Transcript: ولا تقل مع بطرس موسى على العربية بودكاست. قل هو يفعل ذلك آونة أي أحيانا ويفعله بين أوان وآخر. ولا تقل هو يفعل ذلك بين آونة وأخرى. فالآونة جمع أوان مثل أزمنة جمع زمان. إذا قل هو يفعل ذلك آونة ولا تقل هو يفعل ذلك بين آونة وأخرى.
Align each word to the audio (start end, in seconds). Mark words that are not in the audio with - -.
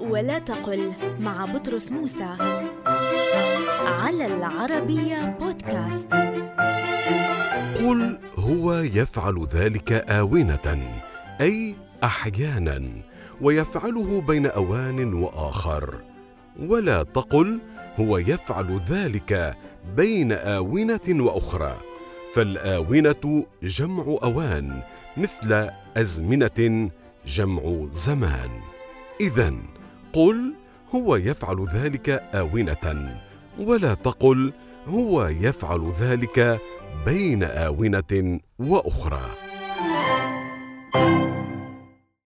ولا 0.00 0.38
تقل 0.38 0.92
مع 1.20 1.44
بطرس 1.44 1.90
موسى 1.90 2.36
على 3.86 4.26
العربية 4.26 5.36
بودكاست. 5.40 6.08
قل 7.76 8.18
هو 8.38 8.72
يفعل 8.74 9.46
ذلك 9.52 9.92
آونة 9.92 10.88
أي 11.40 11.74
أحيانا 12.04 12.82
ويفعله 13.40 14.20
بين 14.20 14.46
أوان 14.46 15.14
وآخر. 15.14 16.00
ولا 16.60 17.02
تقل 17.02 17.60
هو 18.00 18.18
يفعل 18.18 18.80
ذلك 18.88 19.56
بين 19.96 20.32
آونة 20.32 21.08
وأخرى. 21.08 21.76
فالآونة 22.34 23.44
جمع 23.62 24.04
أوان 24.22 24.82
مثل 25.16 25.70
أزمنة 25.96 26.90
جمع 27.26 27.86
زمان. 27.90 28.50
إذا 29.20 29.54
قل 30.12 30.54
هو 30.94 31.16
يفعل 31.16 31.66
ذلك 31.74 32.08
آونة 32.34 33.16
ولا 33.58 33.94
تقل 33.94 34.52
هو 34.86 35.26
يفعل 35.26 35.92
ذلك 36.00 36.60
بين 37.06 37.42
آونة 37.42 38.40
وأخرى. 38.58 39.22